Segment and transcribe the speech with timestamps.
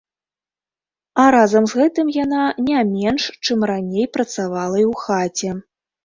[1.23, 5.49] А разам з гэтым яна не менш, чым раней, працавала і ў хаце.